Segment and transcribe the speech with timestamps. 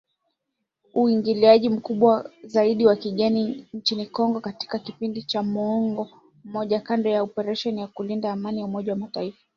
[0.93, 6.09] Uingiliaji mkubwa zaidi wa kigeni nchini Congo katika kipindi cha muongo
[6.45, 9.45] mmoja kando na operesheni ya kulinda amani ya Umoja wa mataifa.